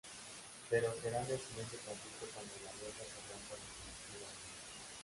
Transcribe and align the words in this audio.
Pero 0.69 0.87
será 0.99 1.17
en 1.21 1.29
el 1.29 1.39
siguiente 1.39 1.77
conflicto 1.85 2.25
cuando 2.33 2.53
la 2.65 2.71
alianza 2.71 3.03
se 3.05 3.19
rompa 3.29 3.53
definitivamente. 3.53 4.49